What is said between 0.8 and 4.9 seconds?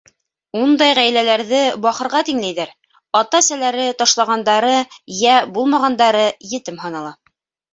ғаиләләрҙе бахырға тиңләйҙәр, ата-әсәләре ташлағандары